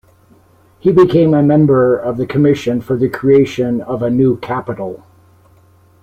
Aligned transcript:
He 0.79 0.91
became 0.91 1.35
a 1.35 1.43
member 1.43 1.95
of 1.95 2.17
the 2.17 2.25
commission 2.25 2.81
for 2.81 2.95
the 2.97 3.07
creation 3.07 3.81
of 3.81 4.01
a 4.01 4.09
new 4.09 4.35
capital. 4.37 5.03